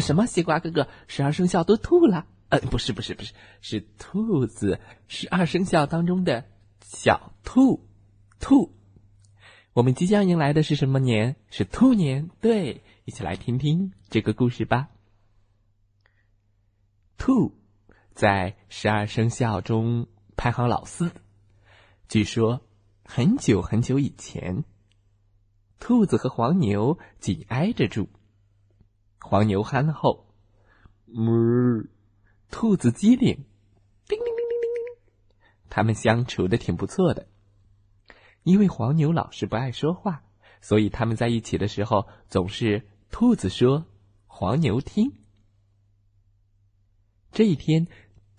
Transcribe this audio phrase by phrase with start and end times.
[0.00, 0.26] 什么？
[0.26, 2.26] 西瓜哥哥，十二生肖都吐了？
[2.48, 6.44] 呃，不是，不是，不是，是兔子，十二生肖当中的
[6.82, 7.88] 小兔，
[8.40, 8.74] 兔。
[9.72, 11.36] 我们即将迎来的是什么年？
[11.48, 12.28] 是兔年。
[12.40, 14.88] 对，一起来听听这个故事吧。
[17.16, 17.56] 兔
[18.12, 21.12] 在十二生肖中排行老四。
[22.08, 22.60] 据说
[23.04, 24.64] 很久很久以前，
[25.78, 28.08] 兔子和黄牛紧挨着住。
[29.22, 30.26] 黄牛憨厚，
[31.06, 31.88] 哞；
[32.50, 33.44] 兔子机灵，
[34.08, 34.98] 叮铃铃铃铃铃。
[35.68, 37.28] 他们相处的挺不错的。
[38.42, 40.24] 因为黄牛老是不爱说话，
[40.62, 43.84] 所以他们在一起的时候总是兔子说，
[44.26, 45.12] 黄牛听。
[47.30, 47.86] 这一天，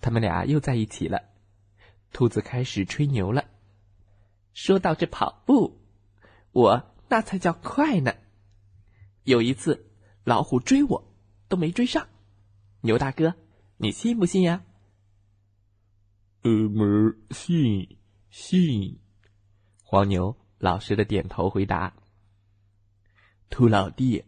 [0.00, 1.22] 他们俩又在一起了。
[2.12, 3.44] 兔子开始吹牛了，
[4.52, 5.80] 说到这跑步，
[6.50, 8.12] 我那才叫快呢。
[9.22, 9.88] 有一次。
[10.24, 11.12] 老虎追我，
[11.48, 12.08] 都没追上。
[12.82, 13.34] 牛大哥，
[13.76, 14.64] 你信不信呀？
[16.42, 17.98] 呃，么信
[18.30, 19.00] 信。
[19.82, 21.94] 黄牛老实的点头回答。
[23.50, 24.24] 兔老弟，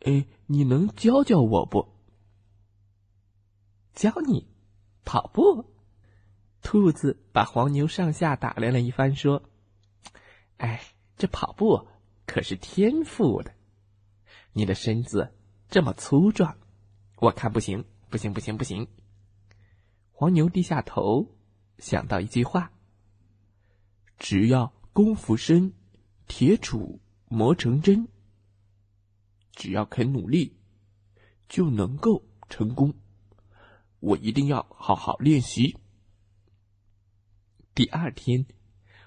[0.00, 1.88] 哎，你能教教我不？
[3.94, 4.46] 教你
[5.04, 5.72] 跑步。
[6.62, 9.42] 兔子把黄牛上下打量了一番，说
[10.58, 10.82] ：“哎，
[11.16, 11.88] 这跑步
[12.26, 13.54] 可是天赋的。”
[14.56, 15.34] 你的身子
[15.68, 16.56] 这么粗壮，
[17.18, 18.88] 我看不行，不行，不行，不行。
[20.12, 21.36] 黄牛低下头，
[21.76, 22.72] 想到一句话：
[24.18, 25.74] 只要功夫深，
[26.26, 28.08] 铁杵磨成针。
[29.52, 30.56] 只要肯努力，
[31.50, 32.94] 就能够成功。
[34.00, 35.76] 我一定要好好练习。
[37.74, 38.46] 第二天，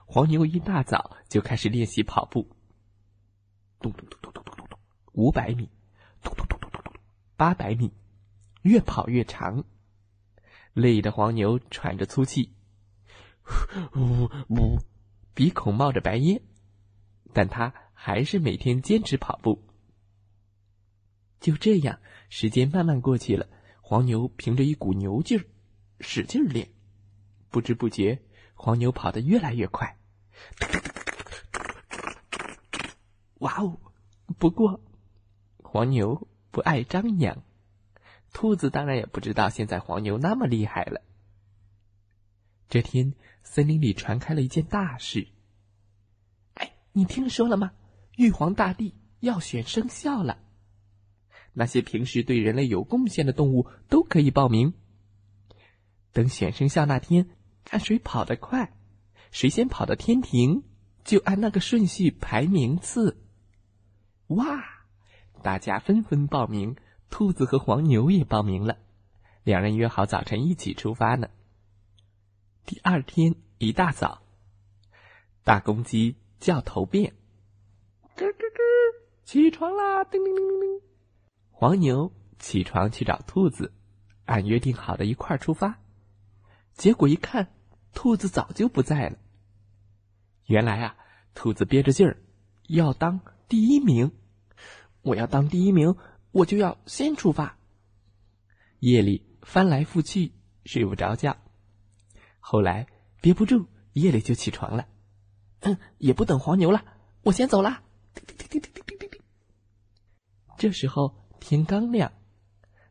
[0.05, 2.47] 黄牛一大早就开始练习跑步。
[3.79, 4.48] 咚咚咚咚咚。
[5.19, 5.69] 五百米，
[6.23, 6.93] 咚咚咚咚咚咚，
[7.35, 7.91] 八百米，
[8.61, 9.65] 越跑越长，
[10.71, 12.53] 累得黄牛喘着粗气，
[13.97, 14.79] 呜呜，
[15.33, 16.41] 鼻孔冒着白烟，
[17.33, 19.61] 但他还是每天坚持跑步。
[21.41, 21.99] 就这样，
[22.29, 23.45] 时间慢慢过去了，
[23.81, 25.43] 黄牛凭着一股牛劲儿，
[25.99, 26.69] 使劲练，
[27.49, 28.21] 不知不觉，
[28.53, 29.97] 黄牛跑得越来越快。
[33.39, 33.77] 哇哦！
[34.37, 34.79] 不过。
[35.69, 37.43] 黄牛不爱张扬，
[38.33, 41.01] 兔子当然也不知道现在黄牛那么厉害了。
[42.69, 43.13] 这天，
[43.43, 45.27] 森林里传开了一件大事。
[46.55, 47.71] 哎，你听说了吗？
[48.17, 50.39] 玉皇大帝要选生肖了。
[51.53, 54.73] 那些平时对人类有贡献的动物都可以报名。
[56.11, 57.29] 等选生肖那天，
[57.63, 58.73] 看谁跑得快，
[59.29, 60.63] 谁先跑到天庭，
[61.03, 63.23] 就按那个顺序排名次。
[64.27, 64.78] 哇！
[65.39, 66.75] 大家纷纷报名，
[67.09, 68.77] 兔子和黄牛也报名了，
[69.43, 71.29] 两人约好早晨一起出发呢。
[72.65, 74.21] 第二天一大早，
[75.43, 77.13] 大公鸡叫头遍，
[78.15, 78.61] 咯咯咯，
[79.23, 80.03] 起床啦！
[80.03, 80.81] 叮铃铃铃铃。
[81.51, 83.73] 黄牛起床去找兔子，
[84.25, 85.79] 按约定好的一块儿出发，
[86.73, 87.51] 结果一看，
[87.93, 89.17] 兔子早就不在了。
[90.45, 90.97] 原来啊，
[91.33, 92.21] 兔子憋着劲儿
[92.67, 94.11] 要当第一名。
[95.01, 95.95] 我要当第一名，
[96.31, 97.57] 我就要先出发。
[98.79, 100.33] 夜里翻来覆去
[100.65, 101.37] 睡不着觉，
[102.39, 102.87] 后来
[103.21, 104.87] 憋不住，夜里就起床了。
[105.61, 106.83] 嗯，也不等黄牛了，
[107.23, 107.81] 我先走了。
[110.57, 112.11] 这时候天刚亮，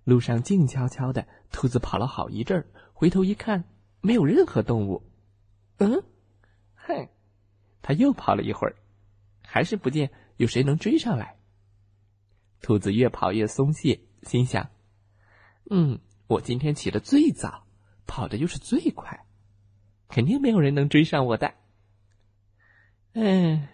[0.04, 3.64] 路上静悄悄的，兔子跑了好一阵儿，回头一看，
[4.00, 5.02] 没有任何动物。
[5.78, 6.02] 嗯，
[6.74, 7.08] 哼，
[7.82, 8.76] 他又跑了一会儿，
[9.42, 11.38] 还是不见有谁能追上来。
[12.60, 14.68] 兔子越跑越松懈，心想
[15.70, 17.66] ：“嗯，我今天起得最早，
[18.06, 19.24] 跑的又是最快，
[20.08, 21.54] 肯定没有人能追上我的。”
[23.14, 23.68] 嗯，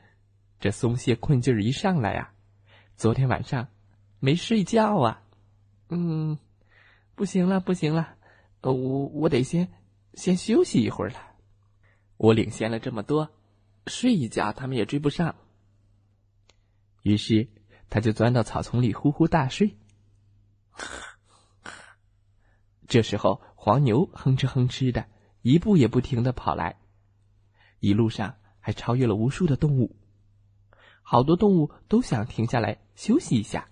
[0.61, 2.35] 这松懈困劲儿一上来啊，
[2.97, 3.69] 昨天晚上
[4.21, 5.23] 没睡觉啊，
[5.89, 6.39] 嗯，
[7.15, 8.17] 不行了，不行了，
[8.61, 9.73] 我我得先
[10.13, 11.17] 先休息一会儿了。
[12.17, 13.31] 我领先了这么多，
[13.87, 15.35] 睡一觉他们也追不上。
[17.03, 17.49] 于是。
[17.95, 19.77] 他就钻到草丛里呼呼大睡。
[22.89, 25.07] 这时候，黄牛哼哧哼哧的，
[25.43, 26.81] 一步也不停的跑来，
[27.79, 29.95] 一路上还超越了无数的动物。
[31.03, 33.69] 好多动物都想停下来休息一下，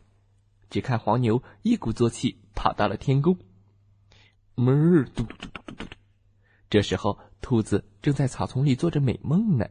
[0.71, 3.37] 只看黄牛一鼓作气跑到了天宫。
[4.55, 5.97] 哞，嘟嘟嘟嘟嘟嘟。
[6.71, 9.67] 这时候，兔子正在草丛里做着美梦呢。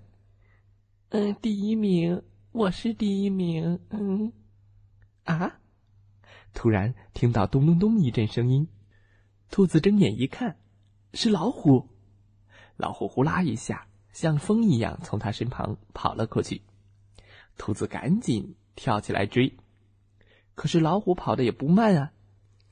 [1.07, 2.21] 嗯，第一名，
[2.51, 3.79] 我是第一名。
[3.91, 4.33] 嗯，
[5.39, 5.59] 啊！
[6.53, 8.67] 突然听到咚咚咚一阵声音，
[9.49, 10.57] 兔子睁眼一看，
[11.13, 11.89] 是老虎。
[12.77, 16.61] 老虎呼啦一下，像风一样从他身旁跑了过去。
[17.57, 19.57] 兔子赶紧跳起来追，
[20.55, 22.11] 可是老虎跑的也不慢啊！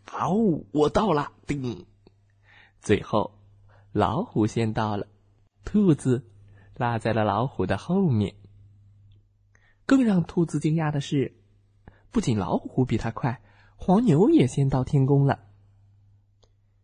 [0.06, 1.31] 嗷，我到了！
[1.45, 1.85] 叮。
[2.81, 3.38] 最后，
[3.91, 5.07] 老虎先到了，
[5.63, 6.25] 兔子
[6.75, 8.35] 落在了老虎的后面。
[9.85, 11.38] 更让兔子惊讶的是，
[12.11, 13.41] 不仅老虎比它快。
[13.75, 15.39] 黄牛也先到天宫了。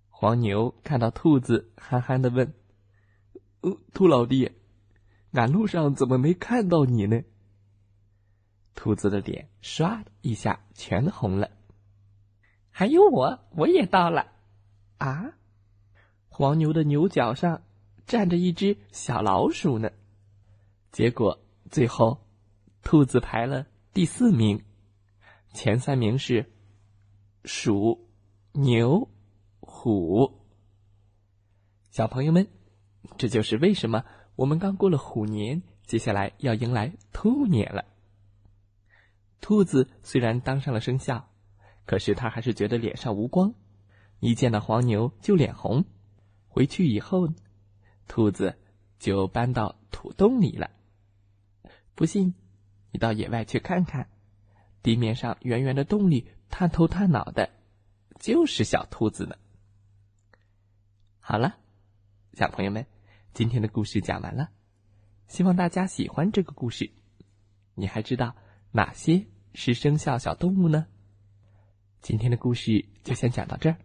[0.10, 2.54] 黄牛看到兔子，憨憨的问
[3.60, 4.51] ：“呃，兔老弟，
[5.33, 7.22] 赶路上怎么没看到你呢？”
[8.75, 11.51] 兔子的脸唰一下全红了。
[12.69, 14.31] 还有我，我也到了。
[14.98, 15.33] 啊！
[16.30, 17.63] 黄牛的牛角上
[18.06, 19.92] 站着一只小老鼠呢。
[20.94, 21.39] 结果
[21.69, 22.25] 最后，
[22.83, 24.63] 兔子排了第四名，
[25.56, 26.52] 前三名是。
[27.48, 28.10] 鼠、
[28.54, 29.07] 牛、
[29.60, 30.40] 虎，
[31.92, 32.48] 小朋友们，
[33.19, 34.04] 这就是为什么
[34.36, 37.86] 我们刚过了虎年，接下来要迎来兔年了。
[39.42, 41.30] 兔子虽然当上了生肖，
[41.86, 43.54] 可是他还是觉得脸上无光，
[44.19, 45.86] 一见到黄牛就脸红。
[46.48, 47.30] 回去以后，
[48.08, 48.58] 兔子
[48.98, 50.72] 就搬到土洞里了。
[51.94, 52.34] 不信，
[52.92, 54.10] 你到野外去看看，
[54.86, 56.28] 地面上圆圆的洞里。
[56.48, 57.50] 探头探脑的，
[58.20, 59.36] 就是小兔子呢。
[61.20, 61.58] 好了，
[62.34, 62.86] 小朋友们，
[63.34, 64.52] 今天的故事讲完了，
[65.28, 66.92] 希望大家喜欢这个故事。
[67.74, 68.36] 你还知道
[68.72, 70.86] 哪些是生肖小动物呢？
[72.00, 73.78] 今天的故事就先讲到这儿，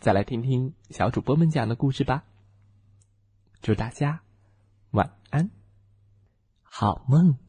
[0.00, 2.24] 再来听听小主播们讲的故事吧。
[3.60, 4.22] 祝大家
[4.90, 5.50] 晚安，
[6.62, 7.45] 好梦。